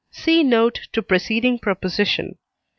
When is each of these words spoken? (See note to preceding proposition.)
(See 0.09 0.41
note 0.43 0.87
to 0.93 1.03
preceding 1.03 1.59
proposition.) 1.59 2.39